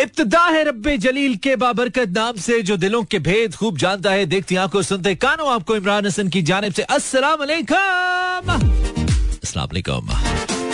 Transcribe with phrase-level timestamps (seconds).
[0.00, 4.26] इब्तदा है रब्बे जलील के बाबरकत नाम से, जो दिलों के भेद खूब जानता है।
[4.26, 8.58] देखती आँखों सुनते कानों, आपको इमरान हसन की जानब से अस्सलाम वालेकुम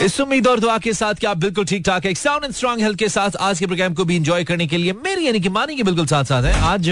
[0.04, 2.82] इस उम्मीद और दुआ के साथ कि आप बिल्कुल ठीक ठाक है साउंड एंड स्ट्रॉन्ग
[2.82, 5.48] हेल्थ के साथ आज के प्रोग्राम को भी एंजॉय करने के लिए मेरी, यानी कि
[5.48, 6.86] मानी के बिल्कुल साथ साथ है। आज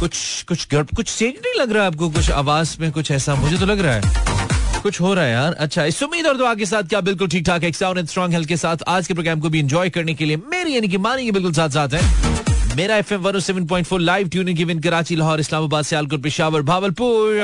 [0.00, 2.10] कुछ कुछ कुछ चेंज नहीं लग रहा है आपको?
[2.10, 4.00] कुछ आवाज़ में कुछ ऐसा मुझे तो लग रहा है।
[4.86, 7.46] कुछ हो रहा है यार। अच्छा इस उम्मीद और दुआ के साथ क्या बिल्कुल ठीक
[7.46, 10.36] ठाक है स्ट्रॉन्ग हेल्थ के साथ आज के प्रोग्राम को भी एंजॉय करने के लिए
[10.50, 12.02] मेरी यानी कि मानी बिल्कुल साथ साथ है।
[12.76, 16.62] Mera F M one seven point four live tuning given Karachi Lahore Islamabad Sialkot Peshawar
[16.62, 17.42] Bahawalpur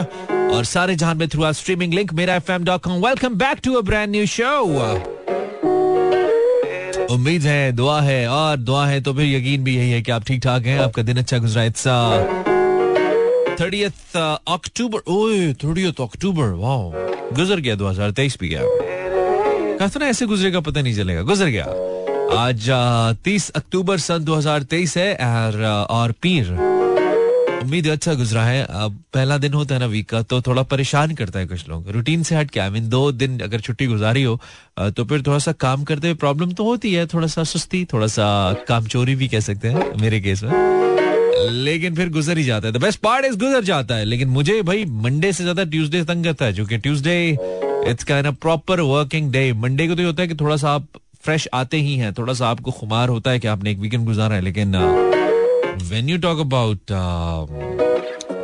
[0.54, 3.74] और सारे जहाँ में through streaming link Mera F M dot com welcome back to
[3.74, 4.54] a brand new show
[7.14, 10.24] उम्मीद है, दुआ है और दुआ है तो फिर यकीन भी यही है कि आप
[10.24, 11.84] ठीक ठाक हैं, आपका दिन अच्छा गुजरा। इट्स
[13.62, 14.16] थर्टियथ
[14.48, 16.90] अक्टूबर ओए थर्टियथ अक्टूबर वाओ
[17.34, 21.66] गुजर गया 2023 भी गया। कहा था ना ऐसे गुजरेगा पता नहीं चलेगा। गुजर गया।
[22.38, 22.68] आज
[23.24, 26.50] तीस अक्टूबर सन 2023 है और, और पीर।
[27.62, 31.14] उम्मीद अच्छा गुजरा है। अब पहला दिन होता है ना वीक का तो थोड़ा परेशान
[31.14, 34.22] करता है कुछ लोग। रूटीन से हट के आई मीन दो दिन अगर छुट्टी गुजारी
[34.22, 34.38] हो
[34.78, 38.06] तो फिर थोड़ा सा काम करते हुए प्रॉब्लम तो होती है। थोड़ा सा सुस्ती थोड़ा
[38.06, 38.26] सा
[38.68, 40.91] काम चोरी भी कह सकते हैं मेरे केस में।
[41.40, 44.60] लेकिन फिर गुजर ही जाता है। द बेस्ट पार्ट इज़ गुजर जाता है। लेकिन मुझे
[44.62, 47.16] भाई मंडे से ज़्यादा ट्यूसडे तंग करता है, क्योंकि Tuesday
[47.90, 50.86] it's of proper working day Monday को तो ये होता है कि थोड़ा सा आप
[51.24, 54.34] फ्रेश आते ही हैं, थोड़ा सा आपको खुमार होता है कि आपने एक वीकेंड गुजारा
[54.34, 54.76] है। लेकिन
[55.82, 56.92] when you talk about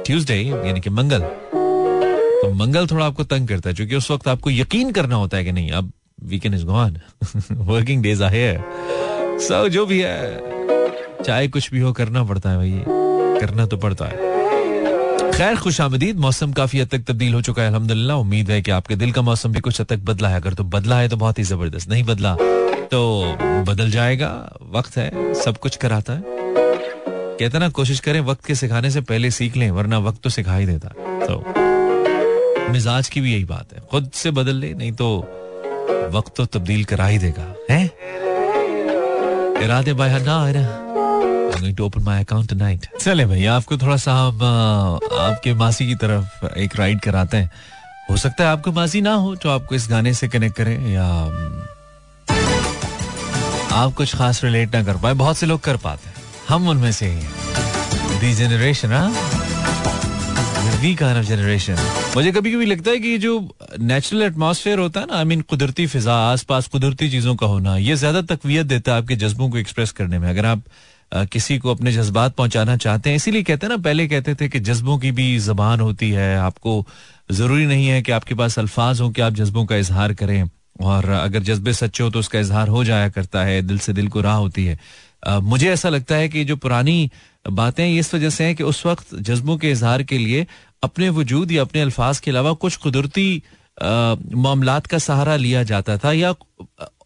[0.06, 1.20] Tuesday यानी कि मंगल
[2.40, 5.44] तो मंगल थोड़ा आपको तंग करता है, क्योंकि उस वक्त आपको यकीन करना होता है
[5.44, 5.92] कि नहीं, अब
[6.24, 6.98] weekend is gone
[7.52, 8.60] working days here
[9.40, 10.56] so जो भी है
[11.24, 12.82] चाहे कुछ भी हो, करना पड़ता है भाई
[13.40, 14.16] करना तो पड़ता है।
[15.32, 18.70] खैर, खुश आमदीद, मौसम काफ़ी हद तक तब्दील हो चुका है, अल्हम्दुलिल्लाह। उम्मीद है कि
[18.70, 21.16] आपके दिल का मौसम भी कुछ हद तक बदला है। अगर तो बदला है तो
[21.16, 22.34] बहुत ही ज़बरदस्त। नहीं बदला
[22.90, 23.00] तो
[23.66, 24.30] बदल जाएगा,
[24.72, 29.30] वक्त है, सब कुछ कराता है। कहते ना, कोशिश करें वक्त के सिखाने से पहले
[29.30, 33.72] सीख लें, वरना वक्त तो सिखा ही देता। है तो मिजाज की भी यही बात
[33.72, 35.08] है, खुद से बदल ले, नहीं तो
[36.12, 37.84] वक्त तो तब्दील करा ही देगा, है?
[39.64, 40.36] इरादे बाय ना
[41.58, 42.84] I'm going to open my account tonight.
[43.00, 47.50] चले भाई, आपको थोड़ा सा हम आपके मासी की तरफ़ एक राइड कराते हैं।
[48.10, 51.06] हो सकता है आपको मासी ना हो जो आपको इस गाने से कनेक्ट करे या
[53.76, 56.16] आप कुछ खास रिलेट ना कर पाए। बहुत से लोग कर पाते हैं।
[56.48, 58.94] हम उनमें से ही। The generation
[60.80, 61.76] we kind of generation
[62.16, 63.32] मुझे कभी कभी लगता है कि जो
[63.80, 67.96] नेचुरल एटमॉस्फेयर होता है ना आई मीन कुदरती फिजा, आसपास कुदरती चीज़ों का होना, ये
[67.96, 70.62] ज़्यादा तकवीत देता है आपके जज्बों को एक्सप्रेस करने में। अगर आप
[71.12, 74.60] किसी को अपने जज्बात पहुंचाना चाहते हैं। इसीलिए कहते हैं ना, पहले कहते थे कि
[74.60, 76.84] जज्बों की भी जबान होती है, आपको
[77.32, 81.08] ज़रूरी नहीं है कि आपके पास अल्फाज हो कि आप जज्बों का इजहार करें। और
[81.10, 84.20] अगर जज्बे सच्चे हो तो उसका इजहार हो जाया करता है, दिल से दिल को
[84.20, 84.78] राह होती है।
[85.42, 87.10] मुझे ऐसा लगता है कि जो पुरानी
[87.50, 90.46] बातें इस वजह से हैं कि उस वक्त जज्बों के इजहार के लिए
[90.82, 93.42] अपने वजूद या अपने अल्फाज के अलावा कुछ कुदरती
[93.82, 96.32] मामलात का सहारा लिया जाता था या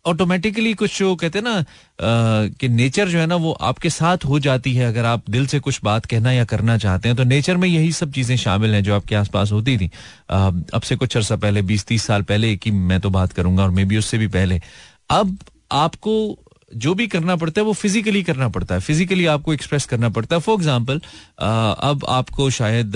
[0.05, 4.39] ऑटोमेटिकली कुछ जो कहते हैं ना कि नेचर जो है ना, वो आपके साथ हो
[4.39, 7.57] जाती है अगर आप दिल से कुछ बात कहना या करना चाहते हैं तो नेचर
[7.57, 9.91] में यही सब चीज़ें शामिल हैं जो आपके आसपास होती थी।
[10.29, 13.71] अब से कुछ अर्सा पहले, बीस तीस साल पहले की मैं तो बात करूँगा और
[13.71, 14.61] मे बी उससे भी पहले।
[15.11, 15.39] अब
[15.73, 16.39] आपको
[16.75, 20.37] जो भी करना पड़ता है, वो फिजिकली करना पड़ता है। फिजिकली आपको एक्सप्रेस करना पड़ता
[20.37, 21.01] है। फॉर एग्ज़ाम्पल
[21.41, 22.93] अब आपको शायद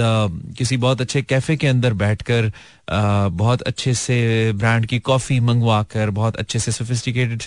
[0.59, 2.51] किसी बहुत अच्छे कैफ़े के अंदर बैठकर
[2.91, 4.17] बहुत अच्छे से
[4.53, 7.43] ब्रांड की कॉफ़ी मंगवा कर बहुत अच्छे से सोफिस्टिकेटेड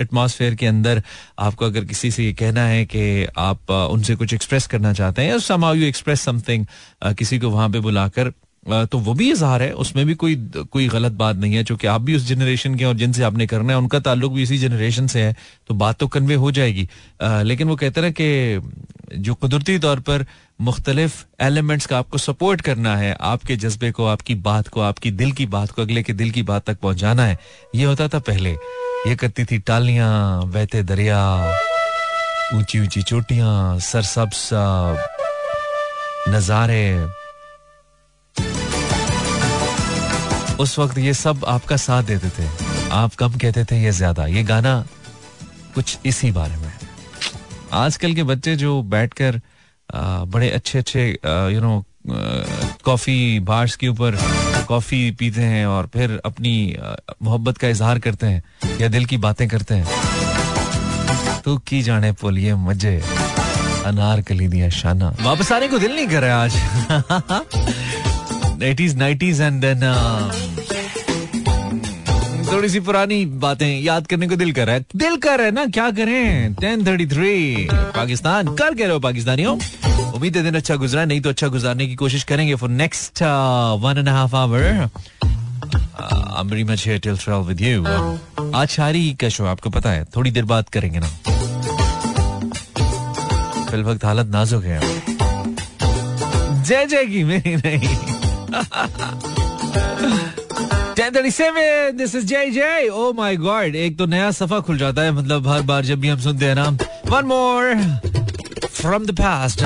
[0.00, 1.02] एटमॉस्फेयर के अंदर
[1.38, 5.30] आपको अगर किसी से ये कहना है कि आप उनसे कुछ एक्सप्रेस करना चाहते हैं,
[5.30, 6.66] या समाउ यू एक्सप्रेस समथिंग
[7.08, 8.32] किसी को वहाँ पे बुलाकर
[8.68, 10.34] तो वो भी इजहार है उसमें भी कोई
[10.72, 13.72] कोई गलत बात नहीं है चूँकि आप भी उस जनरेशन के और जिनसे आपने करना
[13.72, 15.36] है उनका ताल्लुक भी इसी जनरेशन से है
[15.68, 16.88] तो बात तो कन्वे हो जाएगी।
[17.20, 18.60] अ, लेकिन वो कहते ना कि
[19.16, 20.24] जो कुदरती तौर पर
[20.60, 25.32] मुख्तलिफ़ एलिमेंट्स का आपको सपोर्ट करना है आपके जज्बे को आपकी बात को आपकी दिल
[25.32, 27.38] की बात को अगले के दिल की बात तक पहुंचाना है।
[27.74, 28.50] ये होता था पहले।
[29.06, 31.20] ये करती थी टालियाँ बहते दरिया
[32.54, 34.48] ऊँची ऊँची चोटियाँ सरसब्स
[36.28, 37.17] नजारे।
[40.60, 42.46] उस वक्त ये सब आपका साथ देते थे।
[42.92, 44.84] आप कम कहते थे, ये ज़्यादा। ये गाना
[45.74, 46.72] कुछ इसी बारे में।
[47.74, 49.40] आजकल के बच्चे जो बैठकर
[50.28, 51.06] बड़े अच्छे अच्छे
[51.54, 51.84] यू नो
[52.84, 54.16] कॉफ़ी बार्स के ऊपर
[54.68, 56.54] कॉफ़ी पीते हैं और फिर अपनी
[57.22, 58.42] मोहब्बत का इजहार करते हैं,
[58.80, 63.00] या दिल की बातें करते हैं। तो की जाने पोलिए मज़े
[63.86, 68.06] अनार कली दिया शाना। वापस आने को दिल नहीं कर रहा आज।
[68.58, 70.32] 80s 90s and then uh,
[72.52, 75.52] थोड़ी सी पुरानी बातें याद करने को दिल कर रहा है। दिल कर रहा है
[75.52, 76.54] ना क्या करें?
[76.54, 78.46] Ten thirty three Pakistan.
[78.46, 79.58] कर कह रहे हो पाकिस्तानियों।
[80.12, 83.22] उम्मीद है दिन अच्छा गुजरा नहीं तो अच्छा गुजारने की कोशिश करेंगे for next
[83.82, 84.90] one and half hour
[86.44, 90.44] very much here till 12 with आज शायरी का शो आपको पता है थोड़ी देर
[90.44, 91.06] बात करेंगे ना।
[93.64, 94.80] फिल वक्त हालत नाजुक है।
[96.62, 98.07] जय जय की मेरी नहीं।
[103.36, 106.44] गॉड एक तो नया सफ़ा खुल जाता है मतलब हर बार जब भी हम सुनते
[106.44, 106.68] हैं ना।
[107.06, 107.74] One more
[108.66, 109.64] from the past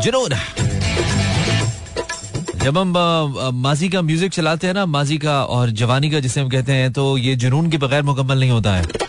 [0.00, 0.30] Junoon
[2.64, 2.92] जब हम
[3.54, 6.92] माजी का म्यूज़िक चलाते हैं ना, माजी का और जवानी का जिसे हम कहते हैं
[6.92, 9.01] तो ये जुनून के बगैर मुकम्मल नहीं होता है।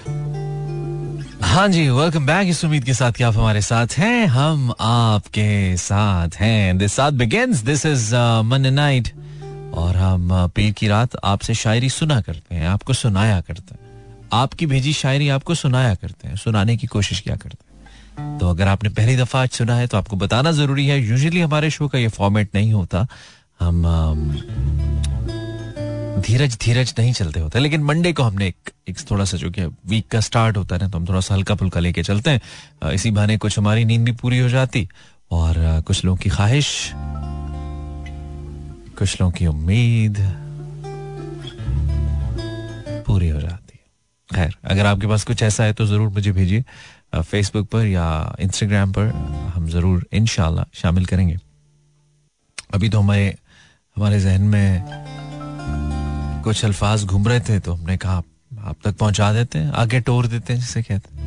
[1.53, 5.77] हाँ जी वेलकम बैक इस उम्मीद के साथ कि आप हमारे साथ हैं, हम आपके
[5.77, 8.15] साथ हैं। दिस साथ बिगिंस दिस इज़
[8.45, 9.07] मन नाइट
[9.73, 13.79] और हम पीर की रात आपसे शायरी सुना करते हैं, आपको सुनाया करते हैं।
[14.33, 18.67] आपकी भेजी शायरी आपको सुनाया करते हैं, सुनाने की कोशिश किया करते हैं। तो अगर
[18.67, 22.00] आपने पहली दफ़ा आज सुना है तो आपको बताना ज़रूरी है यूजुअली हमारे शो का
[22.00, 23.07] ये फॉर्मेट नहीं होता।
[23.59, 23.85] हम
[26.19, 29.65] धीरज धीरज नहीं चलते होते। लेकिन मंडे को हमने एक, एक थोड़ा सा जो कि
[29.65, 32.92] वीक का स्टार्ट होता है ना तो हम थोड़ा सा हल्का फुल्का लेके चलते हैं।
[32.94, 34.88] इसी बहाने कुछ हमारी नींद भी पूरी हो जाती
[35.31, 35.56] और
[35.88, 36.69] कुछ लोगों की ख्वाहिश
[38.98, 40.18] कुछ लोगों की उम्मीद
[43.07, 43.80] पूरी हो जाती।
[44.30, 46.63] है खैर अगर आपके पास कुछ ऐसा है तो ज़रूर मुझे भेजिए
[47.15, 49.07] फेसबुक पर या इंस्टाग्राम पर।
[49.56, 51.38] हम ज़रूर इनशाला शामिल करेंगे।
[52.74, 53.36] अभी तो हमारे
[53.98, 55.32] हमारे जहन में
[56.44, 58.22] कुछ अल्फाज घूम रहे थे तो हमने कहा,
[58.60, 61.22] आप तक पहुँचा देते हैं, आगे टोर देते हैं, जिसे कहते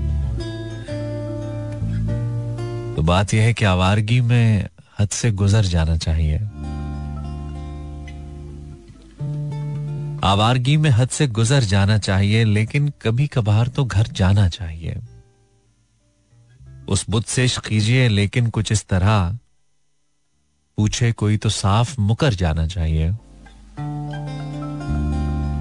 [2.97, 4.69] तो बात यह है कि आवारगी में
[4.99, 6.39] हद से गुजर जाना चाहिए।
[10.25, 14.97] आवारगी में हद से गुजर जाना चाहिए, लेकिन कभी कभार तो घर जाना चाहिए।
[16.89, 19.39] उस बुत से कीजिए, लेकिन कुछ इस तरह
[20.79, 23.11] पूछे कोई तो साफ़ मुकर जाना चाहिए।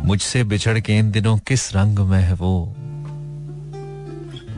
[0.06, 2.76] मुझसे बिछड़ के इन दिनों किस रंग में है वो?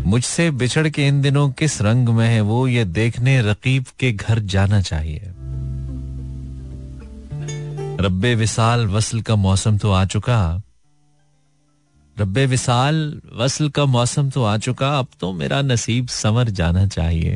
[0.06, 4.40] मुझसे बिछड़ के इन दिनों किस रंग में है वो, ये देखने रकीब के घर
[4.40, 5.22] जाना चाहिए।
[8.02, 10.62] रब्बे विसाल वसल का मौसम तो आ चुका।
[12.20, 17.36] रब्बे विसाल वसल का मौसम तो आ चुका, अब तो मेरा नसीब समर जाना चाहिए।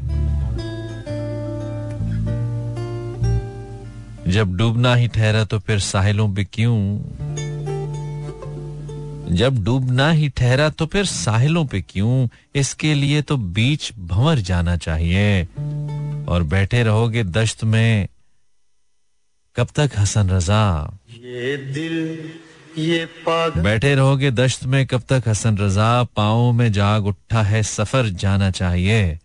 [4.28, 7.00] जब डूबना ही ठहरा तो फिर साहिलों पे क्यों
[9.30, 12.28] जब डूबना ही ठहरा तो फिर साहिलों पे क्यों?
[12.56, 15.44] इसके लिए तो बीच भंवर जाना चाहिए।
[16.28, 18.08] और बैठे रहोगे दश्त में।
[19.56, 20.98] कब तक हसन रजा?
[21.12, 22.30] ये दिल
[22.78, 26.04] ये पागल। बैठे रहोगे दश्त में कब तक हसन रजा?
[26.04, 29.20] पाओ में जाग उठा है सफ़र जाना चाहिए।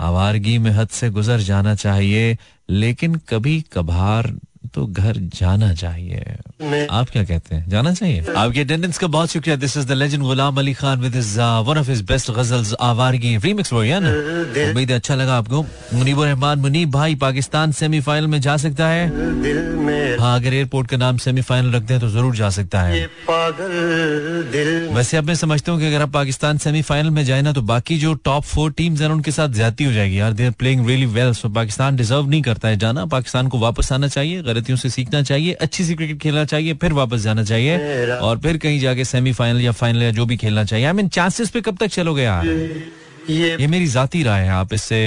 [0.00, 2.38] आवारगी में हद से गुजर जाना चाहिए।
[2.70, 4.34] लेकिन कभी कभार
[4.74, 7.68] तो घर जाना चाहिए। आप क्या कहते हैं?
[7.68, 11.16] जाना चाहिए। आपकी अटेंडेंस का बहुत शुक्रिया। This is the legend Ghulam Ali Khan with
[11.66, 14.12] one of his best ghazals आवारगी रीमिक्स वो ना?
[14.62, 15.62] उम्मीद है अच्छा लगा आपको।
[15.94, 19.06] मुनीब रहमान मुनीब भाई पाकिस्तान सेमीफाइनल में जा सकता है।
[20.20, 23.06] हाँ अगर एयरपोर्ट का नाम सेमीफाइनल रखते हैं तो ज़रूर जा सकता है।
[24.94, 27.98] वैसे अब मैं समझता हूँ कि अगर आप पाकिस्तान सेमीफाइनल में जाए ना तो बाकी
[27.98, 31.06] जो टॉप फोर टीम्स हैं उनके साथ ज़्यादा हो जाएगी। यार they are playing really
[31.08, 34.90] well so Pakistan deserve नहीं करता है जाना। पाकिस्तान को वापस आना चाहिए गलतियों से
[34.90, 39.04] सीखना चाहिए अच्छी सी क्रिकेट खेलना चाहिए फिर वापस जाना चाहिए और फिर कहीं जाके
[39.04, 42.22] सेमीफाइनल या फाइनल या जो भी खेलना चाहिए। आई मीन चांसेस पे कब तक चलोगे
[42.22, 42.46] यार
[43.30, 44.98] ये, ये मेरी जाती राय है आप इससे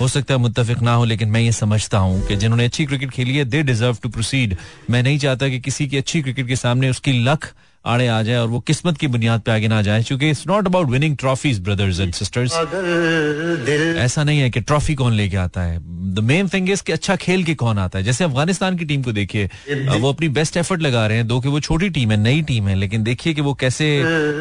[0.00, 3.10] हो सकता है मुत्तफिक ना हो लेकिन मैं ये समझता हूँ कि जिन्होंने अच्छी क्रिकेट
[3.10, 4.56] खेली है दे डिजर्व टू प्रोसीड
[4.90, 7.52] मैं नहीं चाहता कि किसी की अच्छी क्रिकेट के सामने उसकी लक
[7.84, 10.66] आड़े आ जाए और वो किस्मत की बुनियाद पे आगे ना जाए क्योंकि it's not
[10.66, 12.52] about winning trophies brothers and sisters
[14.04, 15.78] ऐसा नहीं है कि ट्रॉफी कौन लेके आता है।
[16.12, 18.04] द मेन थिंग इज़ कि अच्छा खेल के कौन आता है?
[18.04, 19.46] जैसे अफ़गानिस्तान की टीम को देखिए
[19.98, 22.68] वो अपनी बेस्ट एफर्ट लगा रहे हैं दो कि वो छोटी टीम है नई टीम
[22.68, 23.86] है लेकिन देखिए कि वो कैसे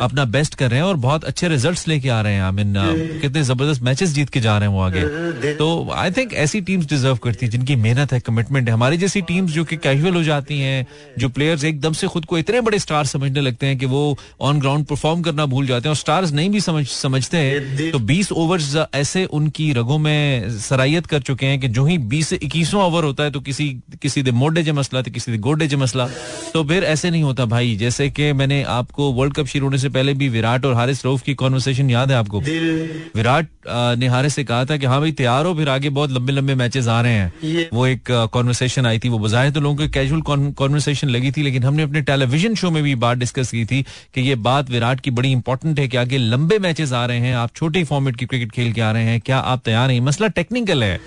[0.02, 2.74] अपना बेस्ट कर रहे हैं और बहुत अच्छे रिज़ल्ट लेके आ रहे हैं आई मीन
[3.22, 6.86] कितने ज़बरदस्त मैचेस जीत के जा रहे हैं वो आगे। तो आई थिंक ऐसी टीम्स
[6.86, 10.24] डिजर्व करती है जिनकी मेहनत है कमिटमेंट है। हमारी जैसी टीम्स जो कि कैजुअल हो
[10.24, 10.86] जाती हैं
[11.20, 14.60] जो प्लेयर्स एकदम से खुद को इतने बड़े स्टार समझने लगते हैं कि वो ऑन
[14.60, 18.32] ग्राउंड परफॉर्म करना भूल जाते हैं और स्टार्स नहीं भी समझ समझते हैं तो 20
[18.32, 22.86] ओवर्स ऐसे उनकी रगों में सरायत कर चुके हैं कि जो ही 20 से इक्कीसवां
[22.86, 23.70] ओवर होता है तो किसी
[24.02, 26.08] किसी दे मोडे ज मसला तो किसी दे गोडे ज मसला।
[26.54, 29.90] तो फिर ऐसे नहीं होता भाई। जैसे कि मैंने आपको वर्ल्ड कप शुरू होने से
[29.90, 32.40] पहले भी विराट और हारिस रऊफ की कॉन्वर्सेशन याद है आपको?
[33.16, 33.48] विराट
[34.00, 36.56] ने हारिस से कहा था कि हाँ भाई तैयार हो फिर आगे बहुत लंबे लंबे
[36.56, 40.22] मैचेस आ रहे हैं। वो एक कॉन्वर्सेशन आई थी वो बजाय तो लोगों को कैजुअल
[40.54, 43.82] कॉन्वर्सेशन लगी थी लेकिन हमने अपने टेलीविज़न शो में भी बात डिस्कस की थी
[44.16, 47.36] कि ये बात विराट की बड़ी इंपॉर्टेंट है कि आगे लंबे मैचेस आ रहे हैं।
[47.36, 50.00] आप छोटे फॉर्मेट की क्रिकेट खेल के आ रहे हैं। क्या आप तैयार हैं?
[50.02, 51.00] मसला टेक्निकल है।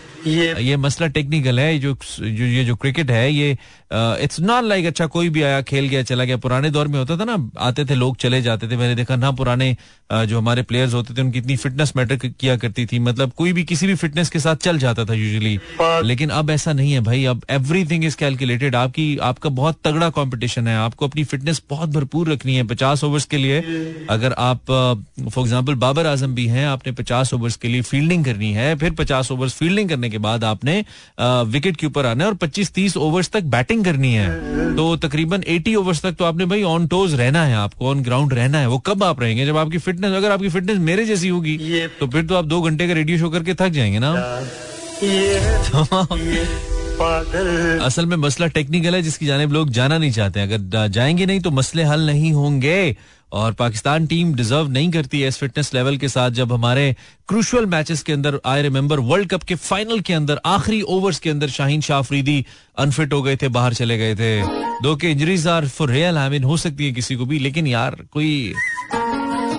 [0.44, 3.56] ये, ये मसला टेक्निकल है जो जो ये जो क्रिकेट है ये
[3.92, 7.16] इट्स नॉट लाइक अच्छा कोई भी आया खेल गया चला गया। पुराने दौर में होता
[7.16, 9.76] था ना आते थे लोग चले जाते थे। मैंने देखा ना पुराने
[10.12, 13.64] जो हमारे प्लेयर्स होते थे उनकी इतनी फिटनेस मैटर किया करती थी। मतलब कोई भी
[13.64, 15.58] किसी भी फिटनेस के साथ चल जाता था यूजुअली
[16.06, 20.68] लेकिन अब ऐसा नहीं है भाई। अब एवरीथिंग इज़ कैलकुलेटेड आपकी आपका बहुत तगड़ा कॉम्पिटिशन
[20.68, 23.60] है। आपको अपनी फिटनेस बहुत भरपूर रखनी है पचास ओवर्स के लिए।
[24.10, 28.52] अगर आप फॉर एग्ज़ाम्पल बाबर आज़म भी हैं आपने पचास ओवर्स के लिए फील्डिंग करनी
[28.52, 30.84] है फिर पचास ओवर्स फील्डिंग करने के बाद आपने
[31.20, 35.44] विकेट के ऊपर आना है और पच्चीस तीस ओवर्स तक बैटिंग करनी है। तो तकरीबन
[35.48, 38.66] एटी ओवर्स तक तो आपने भाई ऑन टोज रहना है आपको ऑन ग्राउंड रहना है।
[38.66, 39.46] वो कब आप रहेंगे?
[39.46, 41.58] जब आपकी फिटनेस अगर आपकी फिटनेस मेरे जैसी होगी
[42.00, 44.12] तो फिर तो आप दो घंटे का रेडियो शो करके थक जाएँगे ना।
[47.84, 51.50] असल में मसला टेक्निकल है जिसकी जाने लोग जाना नहीं चाहते। अगर जाएँगे नहीं तो
[51.50, 52.96] मसले हल नहीं होंगे।
[53.34, 56.96] और पाकिस्तान टीम डिजर्व नहीं करती है इस फिटनेस लेवल के साथ जब हमारे
[57.28, 61.30] क्रूशल मैचेस के अंदर आई रिमेंबर वर्ल्ड कप के फाइनल के अंदर, आखिरी ओवर्स के
[61.30, 62.44] अंदर शाहीन शाह अफरीदी
[62.78, 64.42] अनफिट हो गए थे, बाहर चले गए थे।
[64.82, 67.66] दो के injuries are for real I mean हो सकती है किसी को भी, लेकिन
[67.66, 68.54] यार, कोई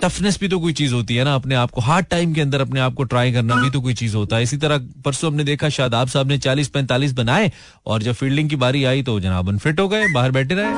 [0.03, 2.62] टफनेस भी तो कोई चीज़ होती है ना, अपने आप को। हार्ड टाइम के अंदर
[2.62, 5.44] अपने आप को ट्राई करना भी तो कोई चीज़ होता है। इसी तरह परसों हमने
[5.44, 7.51] देखा, शादाब साहब ने चालीस पैंतालीस बनाए
[7.86, 10.74] और जब फील्डिंग की बारी आई तो जनाब अनफिट हो गए, बाहर बैठे रहे।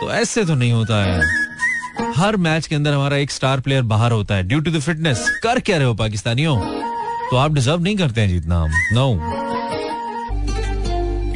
[0.00, 1.47] तो ऐसे तो नहीं होता है।
[2.16, 5.28] हर मैच के अंदर हमारा एक स्टार प्लेयर बाहर होता है ड्यू टू द फिटनेस
[5.42, 6.56] कर क्या रहे हो पाकिस्तानियों?
[7.30, 9.06] तो आप डिजर्व नहीं करते हैं जीतना हम। नो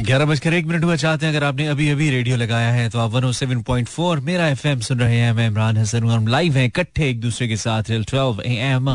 [0.05, 2.99] ग्यारह बजकर एक मिनट हुआ, चाहते हैं अगर आपने अभी अभी रेडियो लगाया है तो
[2.99, 6.27] आप one seven point four Mera F M सुन रहे हैं। मैं इमरान हसन हम
[6.27, 8.89] लाइव हैं इकट्ठे एक दूसरे के साथ ट्वेल्व ए एम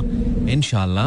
[0.49, 1.07] इनशाला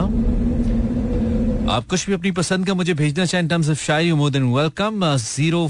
[1.72, 5.06] आप कुछ भी अपनी पसंद का मुझे भेजना चाहें terms of Shayari more than welcome
[5.18, 5.70] zero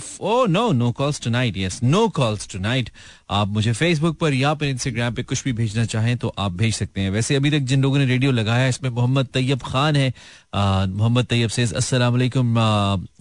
[0.49, 2.89] no no calls tonight yes no calls tonight
[3.29, 6.73] आप मुझे फेसबुक पर या फिर इंस्टाग्राम पे कुछ भी भेजना चाहें तो आप भेज
[6.75, 10.13] सकते हैं। वैसे अभी तक जिन लोगों ने रेडियो लगाया, इसमें मोहम्मद तैयब खान है
[10.53, 12.55] मोहम्मद तैयब से वालेकुम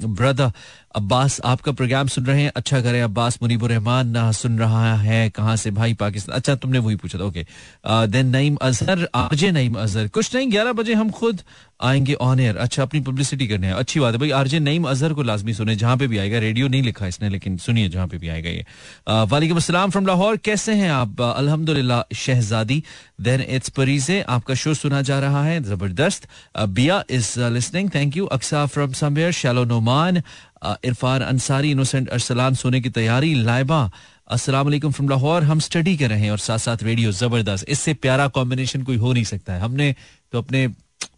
[0.02, 0.52] ब्रदर
[0.96, 2.52] अब्बास आपका प्रोग्राम सुन रहे हैं?
[2.56, 6.36] अच्छा करें अब्बास मुनीबुर रहमान सुन रहा है, कहाँ से भाई पाकिस्तान?
[6.36, 7.44] अच्छा तुमने वही पूछा था okay
[8.08, 11.42] then Naeem Azhar RJ Naeem Azhar कुछ नहीं, ग्यारह बजे हम खुद
[11.80, 15.12] आएँगे ऑन एयर अच्छा अपनी पब्लिसिटी करने हैं, अच्छी बात है भाई, आरजे नईम अजहर
[15.14, 18.18] को लाजमी सुने, जहाँ पे भी आएगा रेडियो नहीं लिखा इसने, लेकिन सुनिए जहाँ पे
[18.18, 18.64] भी आएगा ये.
[19.30, 21.20] वालेकुम अस्सलाम फ्रॉम लाहौर, कैसे हैं आप?
[21.22, 22.82] अल्हम्दुलिल्लाह, शहजादी.
[23.20, 26.28] देन इट्स परीजे आपका शो सुना जा रहा है, ज़बरदस्त.
[26.58, 27.19] Bia is
[27.50, 30.22] listening thank you Aqsa from somewhere Shallo Noman
[30.84, 33.80] Irfan Ansari innocent Arsalan सोने की तैयारी लाइबा
[34.30, 37.94] अस्सलाम वालेकुम फ्रॉम लाहौर हम स्टडी कर रहे हैं और साथ साथ रेडियो ज़बरदस्त इससे
[37.98, 39.94] प्यारा कॉम्बिनेशन कोई हो नहीं सकता है हमने
[40.32, 40.66] तो अपने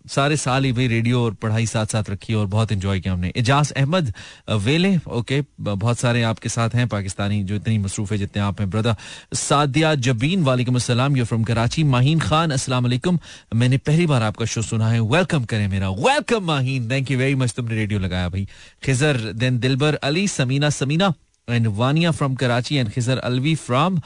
[0.07, 3.33] सारे साल ही भाई रेडियो और पढ़ाई साथ साथ रखी और बहुत एंजॉय किया हमने।
[3.37, 4.13] एजाज अहमद
[4.51, 8.69] वेले ओके बहुत सारे आपके साथ हैं, पाकिस्तानी जो इतनी मसरूफ है जितने आप हैं
[8.71, 8.97] ब्रदर
[9.35, 13.19] सादिया जबीन, वालेकुम अस्सलाम यू फ्रॉम कराची। माहीन खान, अस्सलाम वालेकुम।
[13.55, 16.91] मैंने पहली बार आपका शो सुना है। वेलकम करें मेरा। Welcome Maheen.
[16.91, 18.47] Thank you very much तुमने रेडियो लगाया भाई।
[18.83, 21.13] Khizar then Dilbar Ali, Samina Samina.
[21.49, 23.99] And Vania from Karachi and Khizar Alvi from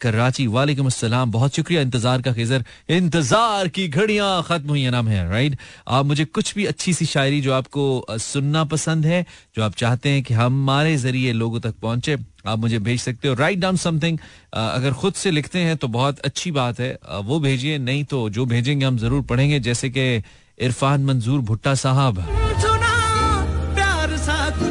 [0.00, 5.28] Karachi वालेकुम अस्सलाम बहुत शुक्रिया इंतज़ार का खिजर इंतज़ार की घड़ियाँ खत्म हुई नाम है
[5.30, 5.56] राइट
[5.88, 9.24] आप मुझे कुछ भी अच्छी सी शायरी जो आपको सुनना पसंद है
[9.56, 13.34] जो आप चाहते हैं कि हमारे ज़रिए लोगों तक पहुँचे आप मुझे भेज सकते हो
[13.36, 14.18] राइट डाउन समथिंग
[14.52, 18.46] अगर खुद से लिखते हैं तो बहुत अच्छी बात है वो भेजिए नहीं तो जो
[18.46, 20.22] भेजेंगे हम ज़रूर पढ़ेंगे जैसे कि
[20.60, 22.24] इरफान मंजूर भुट्टा साहब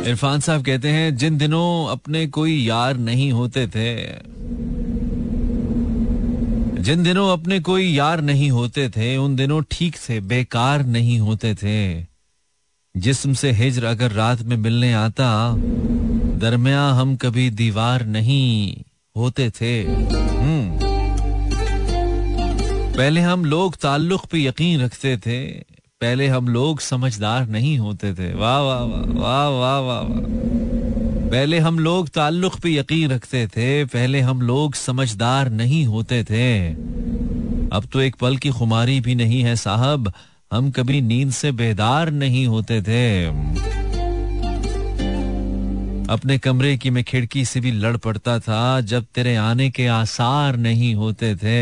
[0.08, 3.96] इरफान साहब कहते हैं, जिन दिनों अपने कोई यार नहीं होते थे,
[6.82, 11.56] जिन दिनों अपने कोई यार नहीं होते थे, उन दिनों ठीक थे बेकार नहीं होते
[11.56, 12.08] थे।
[12.98, 15.56] जिस्म से हिजर अगर रात में मिलने आता,
[16.38, 18.78] दरमिया हम कभी दीवार नहीं
[19.18, 20.92] होते थे। हम्म।
[22.98, 25.71] पहले हम लोग ताल्लुक पे यकीन रखते थे
[26.02, 30.08] पहले हम लोग समझदार नहीं होते थे। वाह वाह वाह वाह वाह वाह
[31.30, 36.70] पहले हम लोग ताल्लुक पे यकीन रखते थे, पहले हम लोग समझदार नहीं होते थे।
[37.70, 40.12] अब तो एक पल की खुमारी भी नहीं है साहब,
[40.54, 43.26] हम कभी नींद से बेदार नहीं होते थे।
[46.14, 50.58] अपने कमरे की मैं खिड़की से भी लड़ पड़ता था, जब तेरे आने के आसार
[50.58, 51.62] नहीं होते थे।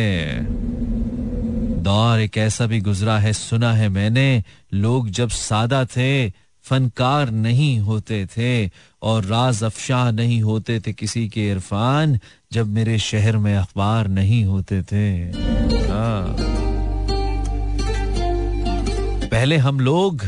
[1.90, 4.44] दौर एक ऐसा भी गुजरा है, सुना है मैंने।
[4.74, 6.30] लोग जब सादा थे,
[6.64, 8.72] फनकार नहीं होते थे
[9.04, 12.20] और राज अफशा नहीं होते थे किसी के इरफान,
[12.54, 15.24] जब मेरे शहर में अखबार नहीं होते थे।
[15.88, 16.36] हाँ।
[19.28, 20.26] पहले हम लोग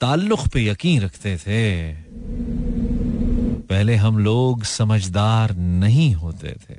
[0.00, 1.92] ताल्लुक पे यकीन रखते थे।
[3.60, 6.74] पहले हम लोग समझदार नहीं होते थे।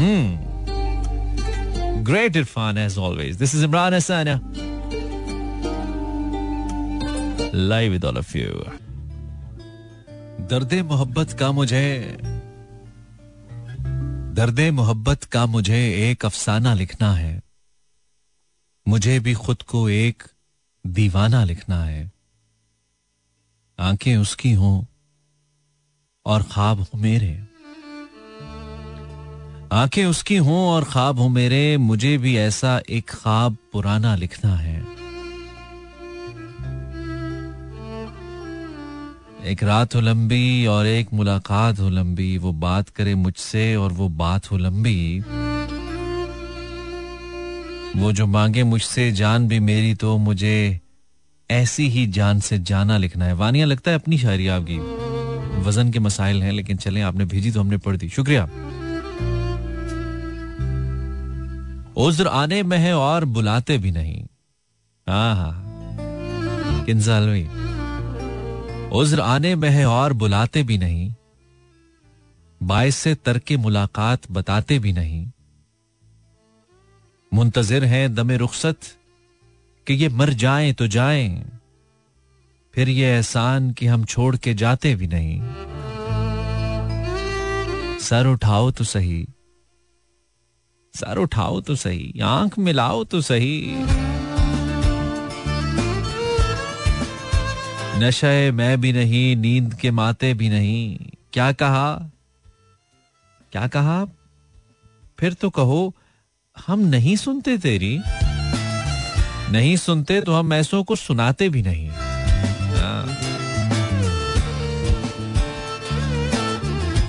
[0.00, 0.55] हम्म।
[2.06, 4.40] Great Irfan as always this is Imran Hasan
[7.54, 8.64] live with all of you
[10.46, 12.16] दर्द मोहब्बत का मुझे,
[14.34, 17.42] दर्द मोहब्बत का मुझे एक अफसाना लिखना है।
[18.88, 20.22] मुझे भी खुद को एक
[20.86, 22.12] दीवाना लिखना है।
[23.78, 24.84] आँखें उसकी हों
[26.26, 27.55] और ख्वाब हो मेरे।
[29.72, 34.86] आँखें उसकी हों और ख्वाब हो, मेरे, मुझे भी ऐसा एक ख्वाब पुराना लिखना है।
[39.46, 44.08] एक रात हो लंबी और एक मुलाकात हो लंबी, वो बात करे मुझसे और वो
[44.08, 45.20] बात हो लंबी।
[47.96, 50.80] वो जो मांगे मुझसे, जान भी मेरी तो मुझे
[51.50, 54.78] ऐसी ही जान से जाना लिखना है। वानिया लगता है अपनी शायरी आपकी।
[55.62, 58.48] वज़न के मसाइल हैं, लेकिन चलें, आपने भेजी तो हमने पढ़ दी। शुक्रिया।
[61.96, 64.26] उज्र आने में है और बुलाते भी नहीं।
[65.08, 65.64] हाँ हाँ।
[66.84, 67.44] किन्जालवी
[68.88, 71.14] उज्र आने में है और बुलाते भी नहीं।
[72.62, 75.30] बायस से तर तरके मुलाकात बताते भी नहीं।
[77.34, 78.78] मुंतजिर हैं दमे रुखसत
[79.86, 81.44] कि ये मर जाएँ तो जाएँ।
[82.74, 85.40] फिर ये एहसान कि हम छोड़ के जाते भी नहीं।
[87.98, 89.28] सर उठाओ तो सही।
[90.96, 93.76] सर उठाओ तो सही, आँख मिलाओ तो सही।
[97.98, 100.98] नशे मैं भी नहीं, नींद के माते भी नहीं।
[101.32, 101.92] क्या कहा?
[103.52, 104.04] क्या कहा?
[105.18, 105.94] फिर तो कहो,
[106.66, 107.98] हम नहीं सुनते तेरी।
[109.50, 111.90] नहीं सुनते तो हम ऐसों को सुनाते भी नहीं।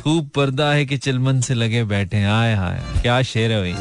[0.08, 3.74] खूब पर्दा है कि चिलमन से लगे बैठे आए हाय क्या शेर है भाई?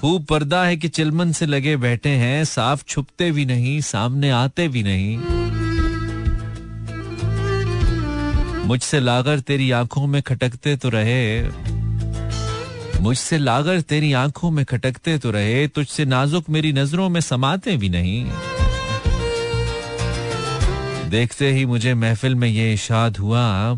[0.00, 4.68] खूब पर्दा है कि चिलमन से लगे बैठे हैं। साफ़ छुपते भी नहीं, सामने आते
[4.68, 5.18] भी नहीं।
[8.66, 11.48] मुझसे लागर तेरी आँखों में खटकते तो रहे।
[13.00, 17.88] मुझसे लागर तेरी आँखों में खटकते तो रहे। तुझसे नाजुक मेरी नज़रों में समाते भी
[17.88, 18.26] नहीं।
[21.10, 23.76] देखते ही मुझे महफिल में ये इशाद हुआ।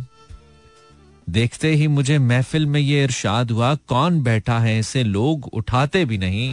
[1.32, 6.18] देखते ही मुझे महफिल में ये इरशाद हुआ, कौन बैठा है इसे लोग उठाते भी
[6.18, 6.52] नहीं।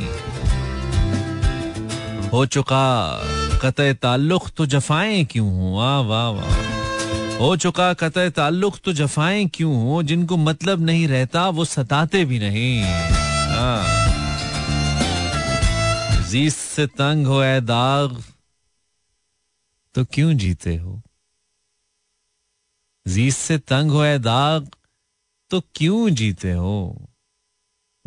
[2.30, 2.86] हो चुका
[3.62, 9.76] कत ताल्लुक तो जफाएँ क्यों हुआ वाह वाह हो चुका कत ताल्लुक तो जफाएँ क्यों
[9.84, 10.04] हो?
[10.04, 12.84] जिनको मतलब नहीं रहता, वो सताते भी नहीं।
[13.52, 13.84] हाँ।
[16.30, 18.24] जीस से तंग हो ए दाग
[19.96, 21.02] तो क्यों जीते हो?
[23.06, 24.70] जीस से तंग हो दाग
[25.52, 27.08] तो क्यों जीते हो?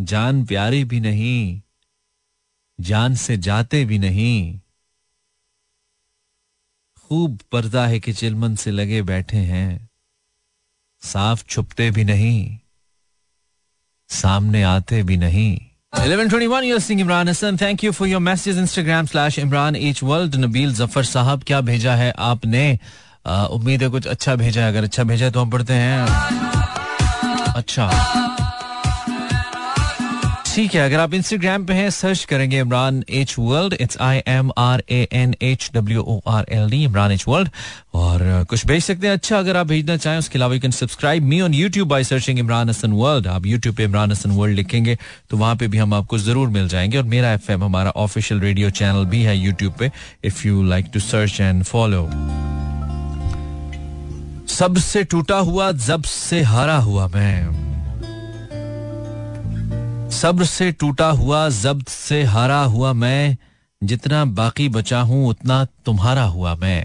[0.00, 1.62] जान प्यारी भी नहीं,
[2.81, 4.61] जान से जाते भी नहीं।
[6.98, 9.88] खूब पर्दा है कि चिलमन से लगे बैठे हैं,
[11.02, 12.59] साफ़ छुपते भी नहीं,
[14.09, 15.59] सामने आते भी नहीं।
[15.92, 17.59] 1121 you're seeing Imran Hassan.
[17.59, 20.37] Thank you for your messages, Instagram slash Imran H World.
[20.37, 22.78] Nabeel Zafar साहब, क्या भेजा है आपने?
[23.26, 26.06] उम्मीद है कुछ अच्छा भेजा है। अगर अच्छा भेजा है तो हम पढ़ते हैं।
[27.54, 27.90] अच्छा।
[30.54, 34.50] ठीक है, अगर आप इंस्टाग्राम पे हैं सर्च करेंगे Imran H world it's I M
[34.58, 37.48] R A N H W O R L D Imran H world
[37.94, 41.22] और कुछ भेज सकते हैं। अच्छा अगर आप भेजना चाहें, उसके अलावा you can subscribe
[41.22, 44.98] me on YouTube by searching Imran Hasan world आप यूट्यूब पे इमरान हसन वर्ल्ड लिखेंगे
[45.30, 48.70] तो वहाँ पे भी हम आपको ज़रूर मिल जाएँगे। और मेरा एफएम हमारा ऑफिशियल रेडियो
[48.72, 49.90] चैनल भी है यूट्यूब पे
[50.24, 52.08] if you like to search and follow
[54.52, 57.62] सबसे टूटा हुआ, जब से हारा हुआ मैं।
[60.10, 63.36] सब्र से टूटा हुआ जब्त से हारा हुआ मैं,
[63.84, 66.84] जितना बाकी बचा हूँ, उतना तुम्हारा हुआ मैं।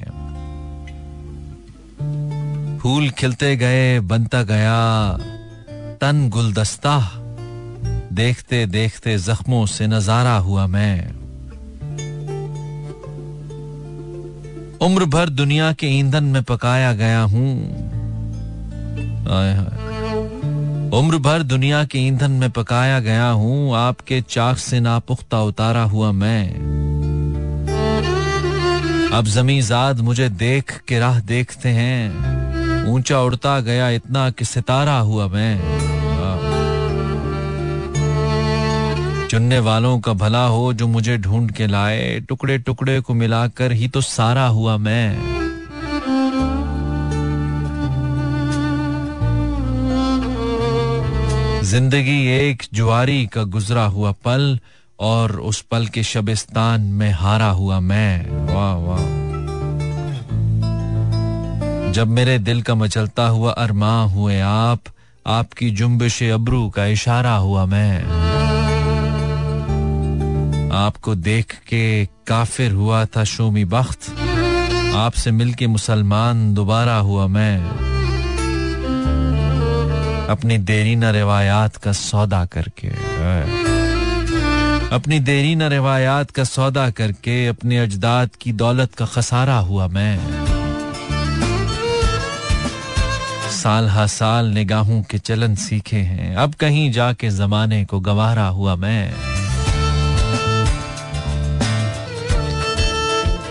[2.80, 5.18] फूल खिलते गए, बनता गया,
[6.02, 7.12] तन गुलदस्ता।
[8.14, 11.27] देखते देखते जख्मों से नज़ारा हुआ मैं।
[14.82, 17.54] उम्र भर दुनिया के ईंधन में पकाया गया हूँ।
[20.94, 26.12] उम्र भर दुनिया के ईंधन में पकाया गया हूँ। आपके चाक से नापुख्ता उतारा हुआ
[26.12, 26.50] मैं।
[29.14, 34.98] अब जमी जाद मुझे देख के राह देखते हैं। ऊँचा उड़ता गया इतना कि सितारा
[35.00, 35.87] हुआ मैं।
[39.30, 43.88] चुनने वालों का भला हो जो मुझे ढूंढ के लाए। टुकड़े टुकड़े को मिलाकर ही
[43.88, 45.18] तो सारा हुआ मैं।
[51.62, 54.60] ज़िंदगी एक जुआरी का गुजरा हुआ पल
[55.00, 59.06] और उस पल के शबिस्तान में हारा हुआ मैं। वाह वाह।
[61.92, 64.80] जब मेरे दिल का मचलता हुआ अरमा हुए आप,
[65.28, 68.27] आपकी जुम्बिश अबरू का इशारा हुआ मैं।
[70.74, 74.00] आपको देख के काफिर हुआ था शोमी बख्त।
[74.96, 77.58] आपसे मिलके मुसलमान दोबारा हुआ मैं।
[80.28, 82.88] अपनी देरी न रिवायात का सौदा करके
[84.96, 90.20] अपनी देरी न रिवायात का सौदा करके अपने अजदाद की दौलत का खसारा हुआ मैं।
[93.52, 98.76] साल हा साल निगाहों के चलन सीखे हैं। अब कहीं जाके जमाने को गवारा हुआ
[98.76, 99.14] मैं।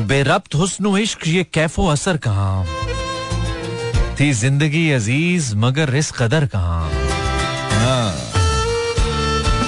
[0.06, 2.66] बेरब्त हुस्न इश्क, ये कैफो असर कहाँ?
[4.20, 6.80] थी ज़िंदगी अज़ीज़, मगर इस कदर कहा?
[7.72, 8.14] हाँ।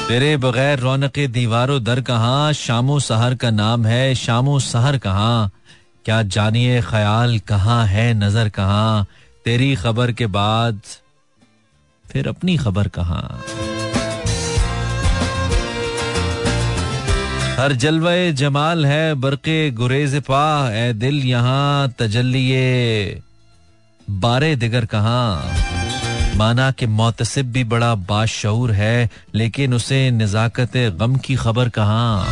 [0.09, 2.53] तेरे बगैर रौनक दीवारों दर कहा?
[2.53, 5.51] शामो सहर का नाम है, शामो सहर कहा?
[6.05, 9.07] क्या जानिए ख्याल कहाँ है, नज़र कहाँ?
[9.45, 10.81] तेरी खबर के बाद
[12.13, 13.43] फिर अपनी खबर कहाँ?
[17.59, 23.23] हर जलवे जमाल है, बरके गुरेज पा ए दिल यहाँ तजल्लिए
[24.11, 25.43] बारे दिगर कहा?
[26.37, 32.25] माना कि मोतसिब भी बड़ा बाशूर है, लेकिन उसे नजाकत गम की खबर कहा?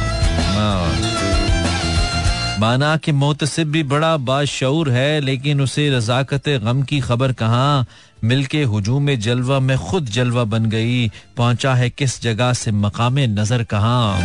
[2.61, 7.85] माना कि मोतसिब भी बड़ा बाशूर है, लेकिन उसे रजाकत गम की खबर कहा?
[8.25, 13.63] मिलके हजूम जलवा में खुद जलवा बन गई, पहुँचा है किस जगह से मकाम नज़र
[13.65, 14.19] कहा?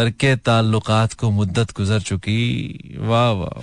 [0.00, 2.42] तरके ताल्लुकात को मुद्दत गुजर चुकी।
[2.98, 3.56] वाह वाह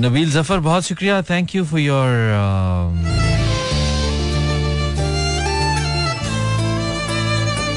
[0.00, 2.06] नबील ज़फ़र, बहुत शुक्रिया। थैंक यू फॉर योर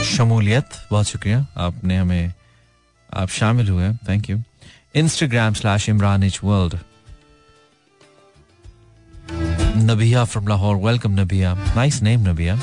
[0.06, 2.34] शमूलियत। बहुत शुक्रिया। आपने हमें,
[3.10, 4.38] आप शामिल हुए thank you
[4.96, 6.80] Instagram slash Imran H world
[9.82, 10.78] Nabia from Lahore.
[10.78, 11.56] Welcome, Nabia.
[11.76, 12.58] Nice name, Nabia.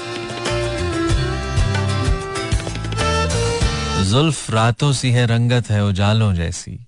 [4.04, 6.86] जुल्फ रातों सी है रंगत है उजालों जैसी.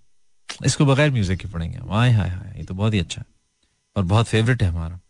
[0.64, 3.27] इसको बगैर म्यूज़िक के पढ़ेंगे हाय हाय हाय ये तो बहुत ही अच्छा है.
[3.97, 5.01] और बहुत फेवरेट है हमारा.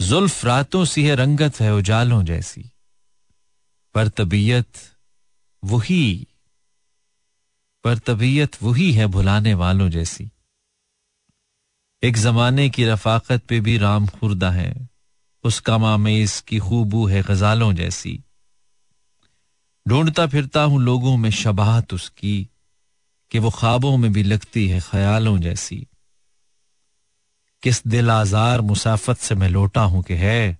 [0.00, 2.72] जुल्फ रातों सी है रंगत है उजालों जैसी.
[3.94, 4.72] पर तबीयत
[5.64, 6.26] वही.
[7.84, 10.30] पर तबीयत वही है भुलाने वालों जैसी.
[12.02, 14.88] एक जमाने की रफाकत पे भी राम खुर्दा है।
[15.44, 18.24] उसका मामेज की खूबू है गजालों जैसी।
[19.88, 22.48] ढूंढता फिरता हूँ लोगों में शबाहत उसकी,
[23.30, 25.86] कि वो ख्वाबों में भी लगती है ख्यालों जैसी।
[27.62, 30.58] किस दिल आजार मुसाफत से मैं लौटा हूँ कि है,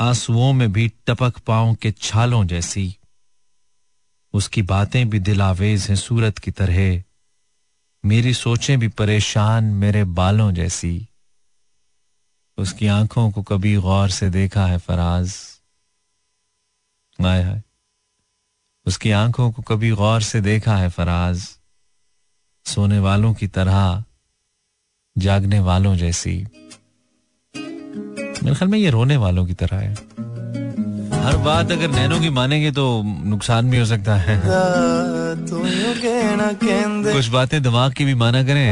[0.00, 2.96] आंसुओं में भी टपक पाओ के छालों जैसी।
[4.32, 7.02] उसकी बातें भी दिल आवेज हैं सूरत की तरह।
[8.06, 11.08] मेरी सोचें भी परेशान मेरे बालों जैसी।
[12.58, 15.36] उसकी आँखों को कभी गौर से देखा है फराज।
[17.26, 17.62] आय हाय।
[18.86, 21.58] उसकी आँखों को कभी गौर से देखा है फराज।
[22.64, 24.04] सोने वालों की तरह,
[25.18, 26.46] जागने वालों जैसी।
[27.56, 29.94] मेरे ख्याल में ये रोने वालों की तरह है।
[31.26, 34.40] हर बात अगर नैनो की मानेंगे तो नुकसान भी हो सकता है।
[37.12, 38.68] कुछ बातें दिमाग की भी माना करें।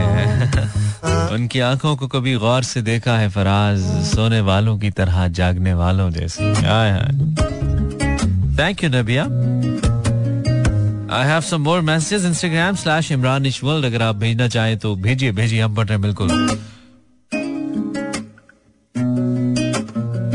[1.35, 6.11] उनकी आँखों को कभी गौर से देखा है फराज, सोने वालों की तरह जागने वालों
[6.11, 6.53] जैसे।
[8.59, 9.25] Thank you Nabia.
[11.17, 15.33] I have some more messages Instagram slash Imran H world अगर आप भेजना चाहें तो भेजिए
[15.33, 16.29] भेजिए, हम पढ़ रहे बिल्कुल।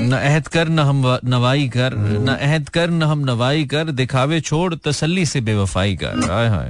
[0.10, 4.42] न अहद कर न हम नवाई कर न अहद कर न हम नवाई कर दिखावे
[4.42, 6.70] छोड़ तसल्ली से बेवफाई कर। आय हाय।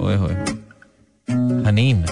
[0.00, 0.34] ओए होए।
[1.66, 2.02] हनीन।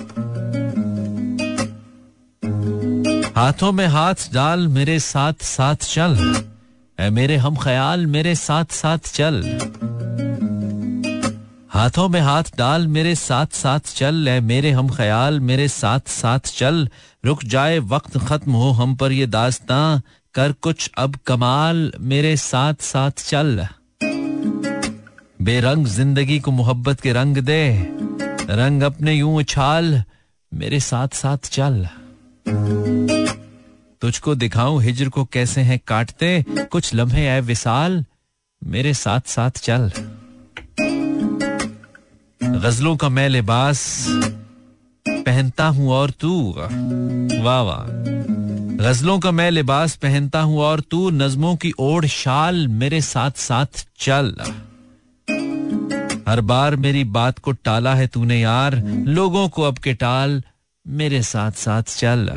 [3.36, 6.44] हाथों में हाथ डाल मेरे साथ साथ चल।
[7.00, 9.58] ऐ मेरे हम ख्याल मेरे साथ साथ चल।
[11.68, 16.38] हाथों में हाथ डाल मेरे साथ साथ चल। ऐ मेरे हम ख्याल मेरे साथ साथ
[16.38, 16.88] चल।
[17.24, 20.00] रुक जाए वक्त खत्म हो हम पर ये दास्तां।
[20.36, 23.66] कर कुछ अब कमाल मेरे साथ साथ चल।
[25.42, 27.88] बेरंग ज़िंदगी को मोहब्बत के रंग दे।
[28.50, 30.02] रंग अपने यूँ उछाल,
[30.54, 31.88] मेरे साथ साथ चल।
[34.02, 38.04] तुझको दिखाऊँ हिजर को कैसे हैं काटते, कुछ लम्हे आए विशाल,
[38.64, 39.90] मेरे साथ साथ चल।
[42.42, 44.06] गजलों का मैं लिबास
[45.08, 46.54] पहनता हूँ और तू,
[47.42, 47.86] वाह वाह।
[48.76, 53.86] गजलों का मैं लिबास पहनता हूँ और तू, नज्मों की ओढ़ शाल मेरे साथ साथ
[53.98, 54.34] चल।
[56.28, 60.42] हर बार मेरी बात को टाला है तूने यार, लोगों को अब के टाल
[60.86, 62.30] मेरे साथ साथ चल।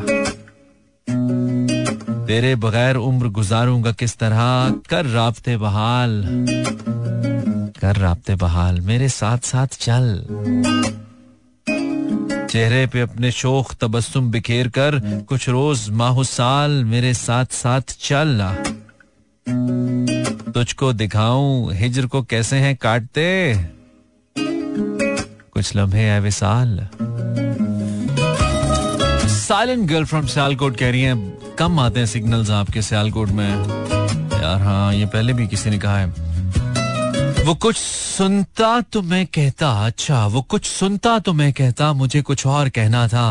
[2.28, 4.74] तेरे बगैर उम्र गुजारूँगा किस तरह?
[4.90, 6.24] कर राबते बहाल,
[7.82, 10.26] कर राबते बहाल मेरे साथ साथ चल।
[12.50, 18.42] चेहरे पे अपने शोक तबस्सुम बिखेर कर कुछ रोज माहो साल मेरे साथ साथ चल
[20.54, 23.26] तुझको दिखाऊँ, हिजर को कैसे हैं काटते?
[25.54, 26.80] कुछ लम्हे है Vishal
[29.30, 34.62] silent girl from Sialkot कह रही हैं, कम आते हैं सिग्नल्स आपके सियालकोट में। यार
[34.62, 36.39] हाँ ये पहले भी किसी ने कहा है।
[37.50, 42.46] वो कुछ सुनता तो मैं कहता अच्छा वो कुछ सुनता तो मैं कहता मुझे कुछ
[42.48, 43.24] और कहना था।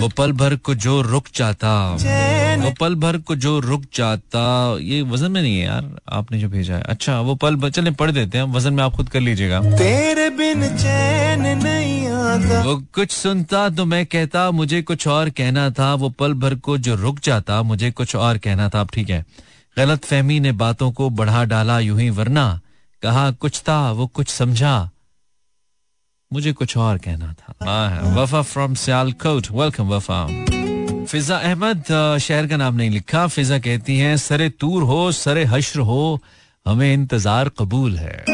[0.00, 1.70] वो पल भर को जो रुक जाता
[2.64, 4.44] वो पल भर को जो रुक जाता
[4.80, 7.90] ये वज़न में नहीं है यार आपने जो भेजा है। अच्छा वो पल भर चले
[7.96, 12.76] पढ़ देते हैं वज़न में आप खुद कर लीजिएगा। तेरे बिन चैन नहीं आता। वो
[12.94, 16.94] कुछ सुनता तो मैं कहता मुझे कुछ और कहना था वो पल भर को जो
[16.96, 19.24] रुक जाता मुझे कुछ और कहना था आप ठीक है।
[19.78, 22.44] गलत फहमी ने बातों को बढ़ा डाला यूँ ही वरना
[23.02, 24.90] कहा कुछ था वो कुछ समझा।
[26.30, 30.26] मुझे कुछ और कहना था। वफा फ्रॉम सियालकोट वेलकम वफा।
[31.04, 31.84] फिजा अहमद
[32.20, 36.02] शहर का नाम नहीं लिखा। फिजा कहती हैं सरे तूर हो सरे हश्र हो
[36.66, 38.24] हमें इंतज़ार कबूल है।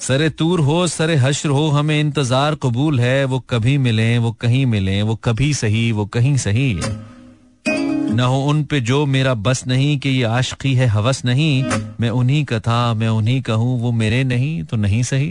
[0.00, 4.64] सरे तूर हो सरे हश्र हो हमें इंतज़ार कबूल है। वो कभी मिले वो कहीं
[4.66, 6.72] मिले वो कभी सही वो कहीं सही।
[8.10, 11.62] न हो उन पे जो मेरा बस नहीं कि ये आशकी है, हवस नहीं।
[12.00, 15.30] मैं उन्हीं का था, मैं उन्हीं का हूँ, वो मेरे नहीं तो नहीं सही।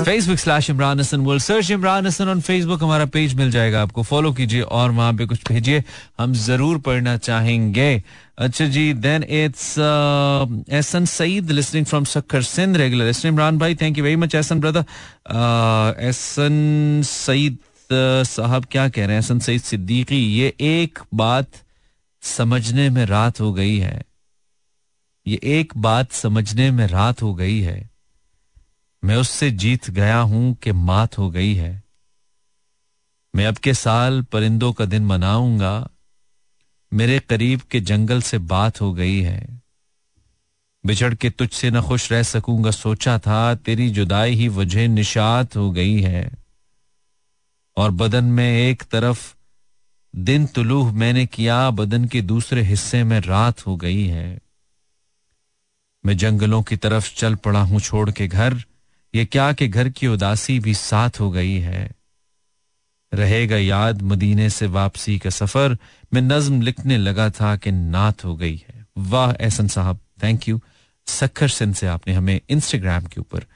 [0.00, 4.02] Facebook slash Imran Hasan world search Imran Hasan on Facebook हमारा पेज मिल जाएगा आपको।
[4.02, 5.82] फॉलो कीजिए और वहाँ पे कुछ भेजिए।
[6.20, 8.02] हम ज़रूर पढ़ना चाहेंगे।
[8.38, 14.04] अच्छा जी then it's Ehsan Saeed listening from Sukkur Sindh regular Imran भाई thank you
[14.04, 14.84] very much Ehsan brother
[16.04, 17.58] Ehsan Saeed
[17.92, 19.22] साहब क्या कह रहे हैं?
[19.22, 21.50] एहसन सईद सिद्दीकी, ये एक बात
[22.22, 24.04] समझने में रात हो गई है।
[25.26, 27.90] ये एक बात समझने में रात हो गई है।
[29.04, 31.82] मैं उससे जीत गया हूँ कि मात हो गई है।
[33.36, 35.90] मैं अब के साल परिंदों का दिन मनाऊँगा।
[36.92, 39.62] मेरे करीब के जंगल से बात हो गई है।
[40.86, 45.70] बिछड़ के तुझसे न खुश रह सकूँगा, सोचा था तेरी जुदाई ही वजह निशात हो
[45.70, 46.39] गई है।
[47.80, 49.34] और बदन में एक तरफ़
[50.16, 54.40] दिन तुलूह मैंने किया, बदन के दूसरे हिस्से में रात हो गई है।
[56.06, 58.64] मैं जंगलों की तरफ़ चल पड़ा हूँ छोड़ के घर।
[59.14, 61.90] ये क्या कि घर की उदासी भी साथ हो गई है।
[63.14, 65.78] रहेगा याद मदीने से वापसी का सफ़र।
[66.14, 70.60] मैं नज्म लिखने लगा था कि नात हो गई है। वाह, एहसन साहब थैंक यू
[71.06, 73.46] सखर सिंह से आपने हमें इंस्टाग्राम के ऊपर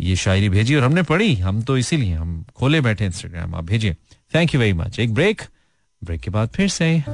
[0.00, 3.94] ये शायरी भेजी और हमने पढ़ी, हम तो इसीलिए, हम खोले बैठे इंस्टाग्राम आप भेजिए।
[4.34, 5.42] थैंक यू वेरी मच एक ब्रेक
[6.04, 7.04] ब्रेक के बाद फिर से।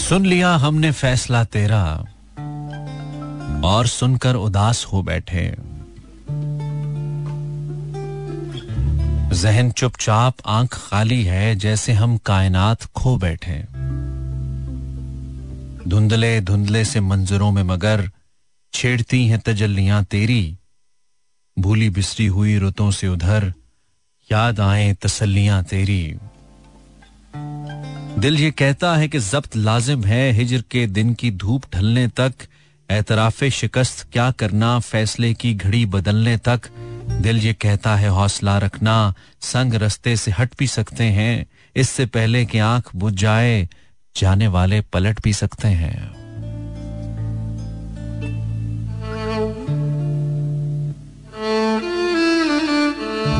[0.00, 2.04] सुन लिया हमने फैसला तेरा,
[3.64, 5.54] और सुनकर उदास हो बैठे।
[9.36, 13.64] जहन चुपचाप, आँख खाली है, जैसे हम कायनात खो बैठे।
[15.88, 18.10] धुंधले धुंधले से मंजरों में मगर
[18.72, 20.57] छेड़ती हैं तजल्लियाँ तेरी
[21.58, 23.52] भूली बिसरी हुई रुतों से उधर,
[24.32, 26.16] याद आए तसल्लियाँ तेरी।
[28.18, 32.32] दिल ये कहता है कि जब्त लाजिम है हिजर के दिन की धूप ढलने तक,
[32.90, 36.60] एतराफ शिकस्त क्या करना फैसले की घड़ी बदलने तक।
[37.10, 42.46] दिल ये कहता है हौसला रखना, संग रस्ते से हट भी सकते हैं, इससे पहले
[42.46, 43.68] कि आँख बुझ जाए,
[44.16, 46.17] जाने वाले पलट भी सकते हैं।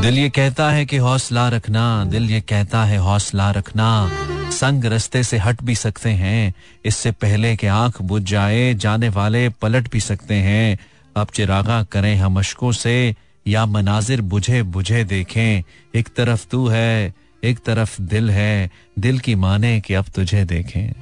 [0.02, 4.10] दिल ये कहता है कि हौसला रखना, दिल ये कहता है हौसला रखना।
[4.50, 9.48] संग रस्ते से हट भी सकते हैं, इससे पहले कि आँख बुझ जाए, जाने वाले
[9.48, 10.78] पलट भी सकते हैं।
[11.16, 13.14] अब चिरागा करें हम अशकों से,
[13.46, 15.62] या मनाजिर बुझे बुझे देखें।
[15.94, 20.92] एक तरफ़ तू है, एक तरफ़ दिल है, दिल की माने कि अब तुझे देखें।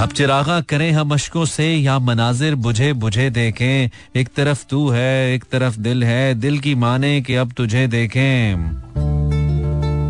[0.00, 5.34] अब चिरागा करें हम अशकों से, या मनाजिर बुझे बुझे देखें। एक तरफ़ तू है,
[5.34, 8.56] एक तरफ़ दिल है। दिल की माने कि अब तुझे देखें।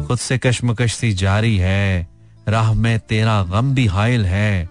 [0.06, 2.08] खुद से कशमकश सी जारी है।
[2.48, 4.68] राह में तेरा गम भी हायल है।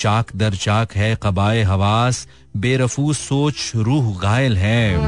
[0.00, 4.98] चाक दर चाक है कबाए हवास। बेरफूस सोच रूह घायल है।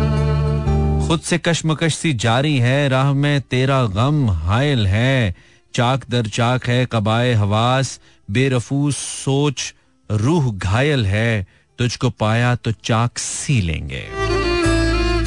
[1.08, 5.34] खुद से कशमकश सी जारी है। राह में तेरा गम हायल है।
[5.74, 9.74] चाक दर चाक है, कबाए हवास, बेरफूस सोच,
[10.10, 11.46] रूह घायल है,
[11.78, 14.04] तुझको पाया तो चाक सी लेंगे।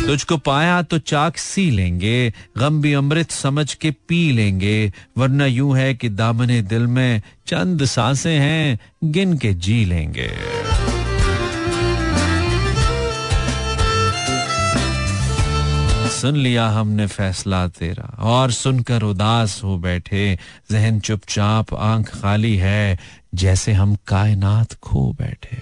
[0.07, 5.77] तुझको पाया तो चाक सी लेंगे, गम भी अमृत समझ के पी लेंगे, वरना यूँ
[5.77, 10.31] है कि दामने दिल में चंद साँसें हैं, गिन के जी लेंगे।
[16.28, 20.40] सुन लिया हमने फैसला तेरा। और सुनकर उदास हो बैठे।
[20.72, 23.00] जहन चुपचाप आँख खाली है,
[23.36, 25.58] जैसे हम कायनात खो बैठे।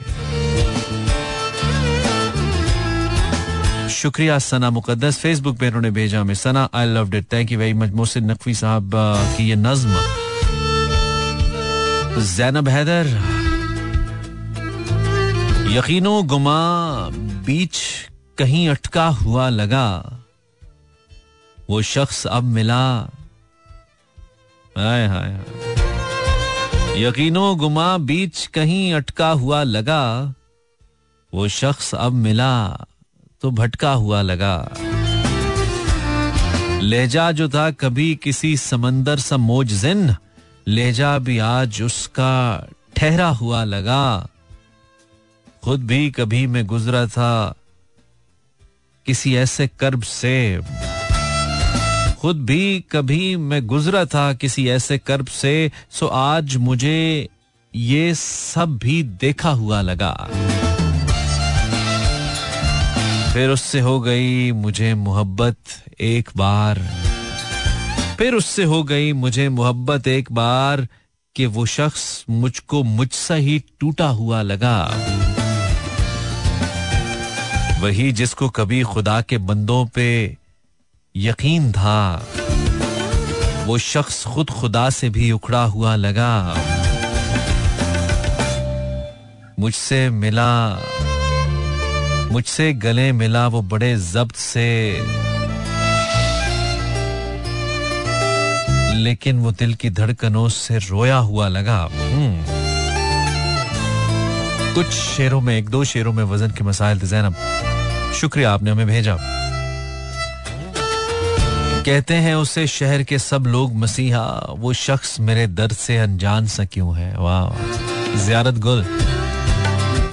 [3.90, 6.70] शुक्रिया सना मुकद्दस। फेसबुक पे उन्होंने भेजा हमें Sana.
[6.74, 8.92] I love it thank you very much Mohsin Naqvi साहब
[9.38, 9.94] की ये नज्म।
[12.24, 13.08] जैनब हैदर।
[15.78, 17.10] यकीनो गुमा,
[17.46, 17.78] बीच
[18.38, 20.22] कहीं अटका हुआ लगा।
[21.70, 23.10] वो शख्स अब मिला।
[24.78, 25.32] हाय हाय
[27.04, 30.34] यकीनो गुमा बीच कहीं अटका हुआ लगा।
[31.34, 32.86] वो शख्स अब मिला
[33.42, 34.56] तो भटका हुआ लगा।
[36.82, 40.16] लहजा जो था कभी किसी समंदर सा मोजिन
[40.68, 42.34] लहजा भी आज उसका
[42.98, 44.28] ठहरा हुआ लगा।
[45.64, 47.56] खुद भी कभी मैं गुजरा था
[49.06, 50.36] किसी ऐसे कर्ब से।
[52.26, 57.30] खुद भी कभी मैं गुजरा था किसी ऐसे कर्ब से, सो आज मुझे
[57.76, 60.30] ये सब भी देखा हुआ लगा।
[63.34, 65.56] फिर उससे हो गई मुझे मोहब्बत
[66.02, 66.80] एक बार।
[68.18, 70.88] फिर उससे हो गई मुझे मोहब्बत एक बार
[71.36, 74.92] कि वो शख्स मुझको मुझसे ही टूटा हुआ लगा।
[77.82, 80.38] वही जिसको कभी खुदा के बंदों पे
[81.18, 82.28] यकीन था।
[83.66, 86.58] वो शख्स खुद खुदा से भी उखड़ा हुआ लगा।
[89.60, 90.82] मुझसे मिला,
[92.32, 95.02] मुझसे गले मिला वो बड़े जब्त से।
[98.96, 102.46] लेकिन वो दिल की धड़कनों से रोया हुआ लगा। हम्म।
[104.74, 107.36] कुछ शेरों में, एक दो शेरों में वज़न के मसाइल थे, जैनब।
[108.16, 109.18] शुक्रिया, आपने हमें भेजा।
[111.86, 116.64] कहते हैं उसे शहर के सब लोग मसीहा, वो शख्स मेरे दर्द से अनजान सा
[116.66, 117.18] क्यों है?
[117.18, 117.50] वाह,
[118.26, 118.84] जियारत गुल।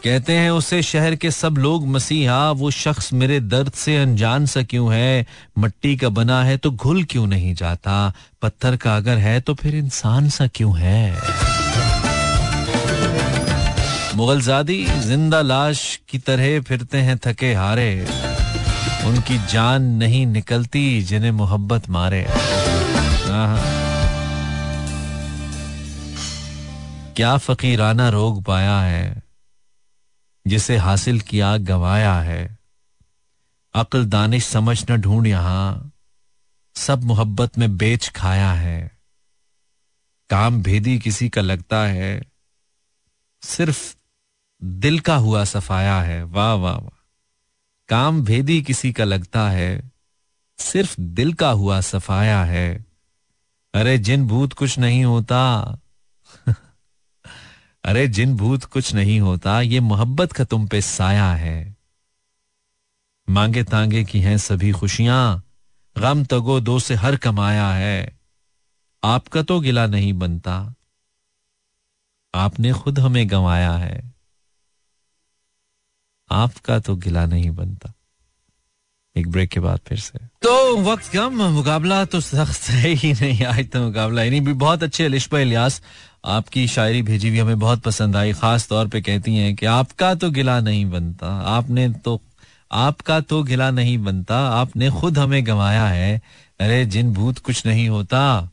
[0.05, 4.63] कहते हैं उसे शहर के सब लोग मसीहा, वो शख्स मेरे दर्द से अनजान सा
[4.63, 5.27] क्यों है?
[5.59, 8.13] मट्टी का बना है तो घुल क्यों नहीं जाता?
[8.43, 11.17] पत्थर का अगर है तो फिर इंसान सा क्यों है?
[14.17, 18.07] मुगलजादी ज़िंदा लाश की तरह फिरते हैं थके हारे।
[19.05, 22.27] उनकी जान नहीं निकलती जिन्हें मोहब्बत मारे।
[27.17, 29.23] क्या फकीराना रोग पाया है,
[30.47, 32.59] जिसे हासिल किया, गवाया है?
[33.75, 35.93] अक्ल दानिश समझ न ढूंढ यहाँ।
[36.75, 38.99] सब मोहब्बत में बेच खाया है।
[40.31, 42.23] काम भेदी किसी का लगता है।
[43.43, 43.97] सिर्फ़
[44.65, 47.02] दिल का हुआ सफाया है। वाह वाह वाह।
[47.93, 49.91] काम भेदी किसी का लगता है,
[50.59, 52.87] सिर्फ़ दिल का हुआ सफाया है।
[53.75, 55.63] अरे, जिन भूत कुछ नहीं होता,
[57.85, 61.77] अरे, जिन भूत कुछ नहीं होता, ये मोहब्बत का तुम पे साया है।
[63.31, 65.45] मांगे तांगे की हैं सभी खुशियाँ,
[65.99, 68.19] गम तगो दो से हर कमाया है।
[69.05, 70.75] आपका तो गिला नहीं बनता,
[72.35, 74.12] आपने खुद हमें गंवाया है।
[76.33, 77.93] आपका तो गिला नहीं बनता।
[79.17, 83.45] एक ब्रेक के बाद फिर से। तो वक्त कम, मुकाबला तो सख्त है ही नहीं,
[83.45, 85.83] आज तो मुकाबला यानी भी बहुत अच्छे लिशबा इलियास,
[86.25, 90.15] आपकी शायरी भेजी हुई हमें बहुत पसंद आई, खास तौर पे कहती हैं कि आपका
[90.15, 92.21] तो गिला नहीं बनता, आपने तो
[92.73, 96.21] आपका तो गिला नहीं बनता, आपने खुद हमें गंवाया है।
[96.61, 98.51] अरे, जिन भूत कुछ नहीं होता,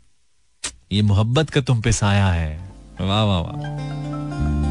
[0.91, 4.68] ये मोहब्बत का तुम पे साया है। वाह वाह वाह।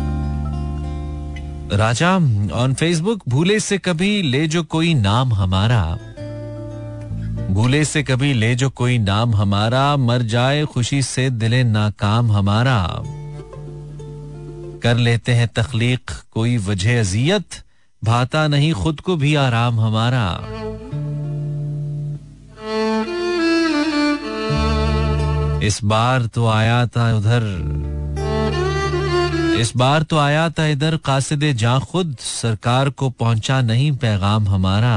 [1.72, 2.14] राजा
[2.52, 5.98] ऑन फेसबुक भूले से कभी ले जो कोई नाम हमारा।
[7.50, 13.02] भूले से कभी ले जो कोई नाम हमारा, मर जाए खुशी से दिले नाकाम हमारा।
[14.82, 17.46] कर लेते हैं तखलीक, कोई वजह अजियत,
[18.04, 20.40] भाता नहीं खुद को भी आराम हमारा।
[25.62, 27.42] इस बार तो आया था उधर
[29.60, 34.96] इस बार तो आया था इधर कासिद जा खुद, सरकार को पहुँचा नहीं पैगाम हमारा।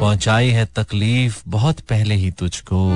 [0.00, 2.88] पहुंचाई है तकलीफ़ बहुत पहले ही तुझको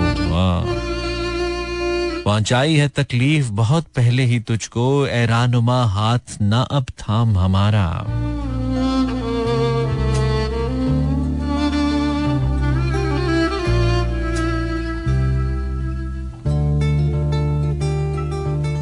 [2.24, 7.86] पहुंचाई है तकलीफ़ बहुत पहले ही तुझको ऐरानुमा हाथ ना अब थाम हमारा।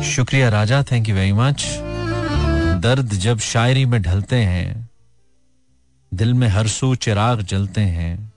[0.04, 1.66] शुक्रिया Raja thank you very much
[2.82, 4.90] दर्द जब शायरी में ढलते हैं,
[6.14, 8.32] दिल में हर सू चिराग जलते हैं,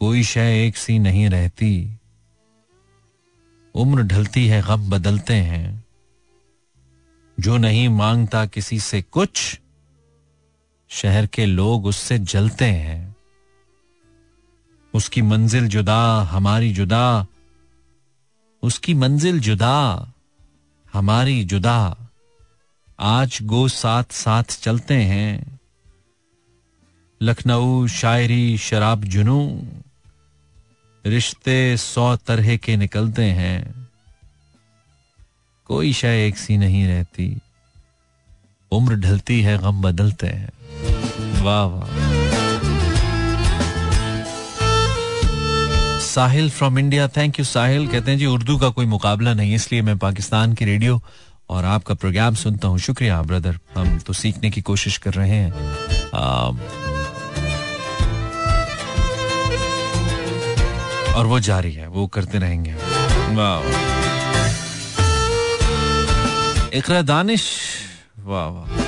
[0.00, 1.98] कोई शय एक सी नहीं रहती।
[3.74, 5.84] उम्र ढलती है, गम बदलते हैं।
[7.40, 9.60] जो नहीं माँगता किसी से कुछ,
[10.88, 13.16] शहर के लोग उससे जलते हैं।
[14.94, 17.26] उसकी मंजिल जुदा, हमारी जुदा,
[18.62, 20.12] उसकी मंजिल जुदा।
[20.92, 21.96] हमारी जुदा।
[23.00, 25.60] आज गो साथ साथ चलते हैं।
[27.22, 29.68] लखनऊ शायरी शराब जुनू।
[31.06, 33.88] रिश्ते सौ तरह के निकलते हैं।
[35.64, 37.38] कोई शय एक सी नहीं रहती।
[38.72, 40.50] उम्र ढलती है, गम बदलते हैं।
[41.44, 42.17] वाह वाह।
[46.08, 47.86] Sahil from India thank you Sahil.
[47.86, 51.00] कहते हैं जी उर्दू का कोई मुकाबला नहीं इसलिए मैं पाकिस्तान की रेडियो
[51.50, 55.52] और आपका प्रोग्राम सुनता हूँ। शुक्रिया ब्रदर हम तो सीखने की कोशिश कर रहे हैं।
[56.14, 56.50] आ,
[61.14, 62.74] और वो जारी है वो करते रहेंगे।
[63.36, 63.62] वाह।
[66.78, 67.48] इकरा दानिश
[68.18, 68.87] वाह वाह।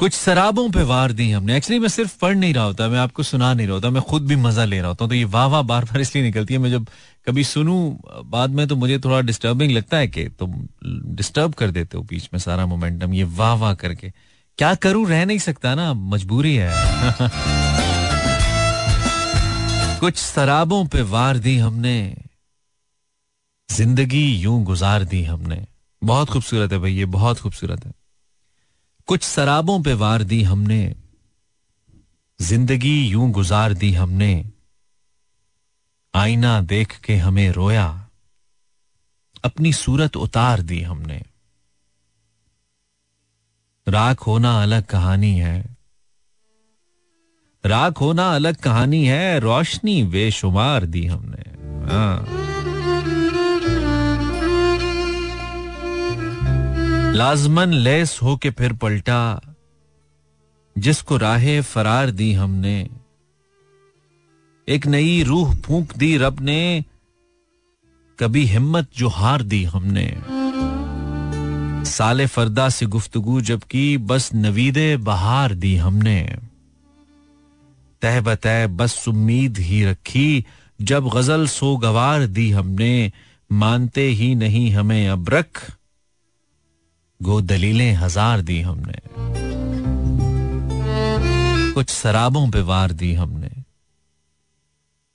[0.00, 3.22] कुछ शराबों पे वार दी हमने। एक्चुअली मैं सिर्फ़ पढ़ नहीं रहा होता, मैं आपको
[3.22, 5.46] सुना नहीं रहा होता, मैं खुद भी मज़ा ले रहा होता हूँ। तो ये वाह
[5.46, 6.86] वाह बार बार इसलिए निकलती है, मैं जब
[7.26, 10.68] कभी सुनू, बाद में तो मुझे थोड़ा डिस्टर्बिंग लगता है कि तुम
[11.16, 14.12] डिस्टर्ब कर देते हो बीच में सारा मोमेंटम ये वाह वाह करके।
[14.58, 16.72] क्या करूँ, रह नहीं सकता ना, मजबूरी है।
[20.00, 22.16] कुछ शराबों पे वार दी हमने।
[23.70, 25.66] ज़िंदगी यूँ गुजार दी हमने।
[26.04, 27.92] बहुत खूबसूरत है भाई, ये बहुत खूबसूरत है।
[29.06, 30.94] कुछ शराबों पे वार दी हमने,
[32.40, 34.44] ज़िंदगी यूँ गुजार दी हमने,
[36.14, 38.08] आईना देख के हमें रोया,
[39.44, 41.22] अपनी सूरत उतार दी हमने।
[43.88, 45.76] राख होना अलग कहानी है।
[47.66, 51.50] राख होना अलग कहानी है, रोशनी बेशुमार दी हमने।
[51.92, 52.45] हाँ।
[57.16, 59.40] लाजमन लेस हो के फिर पलटा,
[60.78, 62.88] जिसको राहे फरार दी हमने।
[64.68, 66.84] एक नई रूह फूंक दी रब ने,
[68.18, 70.22] कभी हिम्मत जो हार दी हमने।
[71.90, 76.36] साले फरदा से गुफ्तगु जबकि बस नवीदे बहार दी हमने।
[78.02, 80.44] तह बतह बस उम्मीद ही रखी,
[80.82, 83.12] जब गज़ल सो गवार दी हमने।
[83.52, 85.75] मानते ही नहीं हमें अब रख
[87.20, 89.00] गो दलीलें हज़ार दी हमने।
[91.74, 93.50] कुछ शराबों पे वार दी हमने।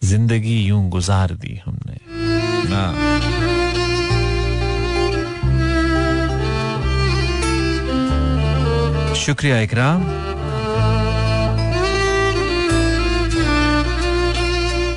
[0.01, 1.97] ज़िंदगी यूँ गुजार दी हमने।
[2.69, 2.83] ना।
[9.15, 10.03] शुक्रिया इकराम।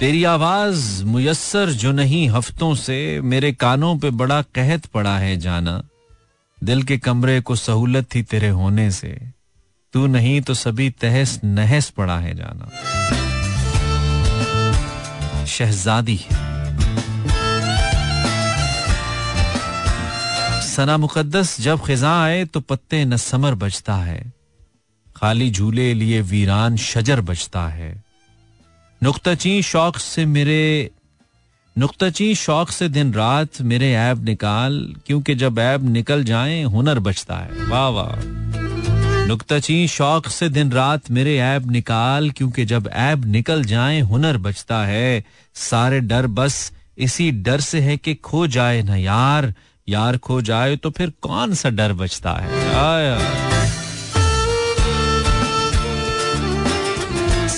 [0.01, 5.83] तेरी आवाज़ मुयसर जो नहीं हफ्तों से मेरे कानों पे बड़ा कहत पड़ा है जाना।
[6.65, 9.09] दिल के कमरे को सहूलत थी तेरे होने से।
[9.93, 12.71] तू नहीं तो सभी तहस नहस पड़ा है जाना।
[15.47, 16.17] शहजादी
[20.67, 24.33] सना मुकद्दस जब खिजा आए तो पत्ते न समर बजता है।
[25.17, 28.03] खाली झूले लिए वीरान शजर बजता है।
[29.03, 30.91] नुकताची शौक से मेरे
[31.79, 37.37] नुकताची शौक से दिन रात मेरे ऐब निकाल, क्योंकि जब ऐब निकल जाए, हुनर बचता
[37.37, 38.23] है। वाह वाह।
[39.27, 44.85] नुकताची शौक से दिन रात मेरे ऐब निकाल, क्योंकि जब ऐब निकल जाए, हुनर बचता
[44.85, 49.55] है। सारे डर बस इसी डर से है कि खो जाए ना यार।
[49.89, 52.49] यार खो जाए तो फिर कौन सा डर बचता है?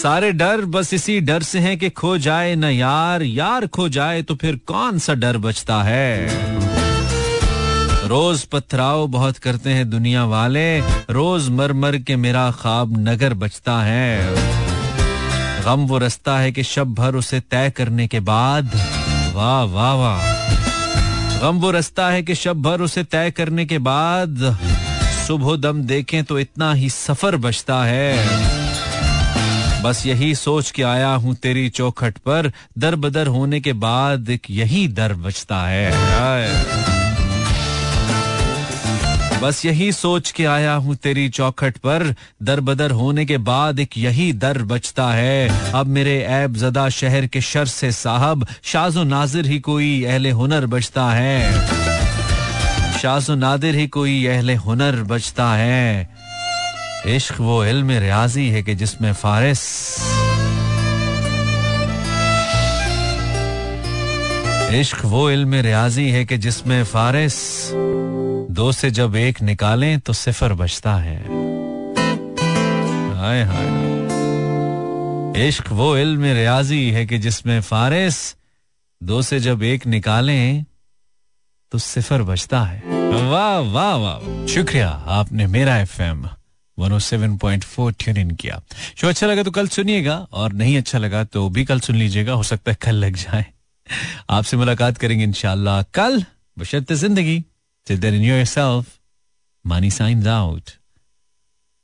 [0.07, 4.23] सारे डर बस इसी डर से हैं कि खो जाए न यार। यार खो जाए
[4.23, 6.29] तो फिर कौन सा डर बचता है?
[8.09, 10.81] रोज पथराव बहुत करते हैं दुनिया वाले।
[11.11, 14.35] रोज मर मर के मेरा ख्वाब नगर बचता है।
[15.65, 18.71] गम वो रस्ता है कि शब भर उसे तय करने के बाद।
[19.35, 24.59] वाह वाह वाह। गम वो रास्ता है कि शब भर उसे तय करने के बाद।
[25.27, 28.47] सुबह दम देखें तो इतना ही सफ़र बचता है।
[29.87, 34.89] बस यही सोच के आया हूँ तेरी चौखट पर। दर बदर होने के बाद यही
[34.89, 35.93] दर बचता है।
[39.43, 43.99] बस यही सोच के आया हूँ तेरी चौखट पर। दर बदर होने के बाद एक
[43.99, 49.47] यही दर बचता है। अब मेरे ऐब जदा शहर के शर से साहब, शाजो नाजिर
[49.47, 51.69] ही कोई अहले हुनर बचता है।
[52.99, 56.17] शाजो नादिर ही कोई अहले हुनर बचता है।
[57.09, 59.61] इश्क वो इल्म रियाजी है कि जिसमें फारिस
[64.75, 67.35] इश्क वो इल्म रियाजी है कि जिसमें फारिस
[68.51, 71.17] दो से जब एक निकालें तो सिफर बचता है।
[73.19, 73.67] हाय हाय।
[75.49, 78.37] इश्क वो इल्म रियाजी है कि जिसमें फारिस
[79.03, 80.65] दो से जब एक निकालें
[81.73, 82.83] तो सिफर बचता है।
[83.31, 86.29] वाह वाह वाह। शुक्रिया आपने मेरा एफ़ एम
[86.79, 88.61] 107.4 ट्यून इन किया।
[88.97, 92.33] शो अच्छा लगा तो कल सुनिएगा, और नहीं अच्छा लगा तो भी कल सुन लीजिएगा,
[92.33, 93.45] हो सकता है कल लग जाए।
[94.31, 96.25] आपसे मुलाकात करेंगे इनशाला कल,
[96.57, 97.43] बशर्त ज़िंदगी
[99.65, 100.71] मानी साइन आउट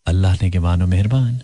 [0.07, 1.40] अल्लाह ने के मानो मेहरबान।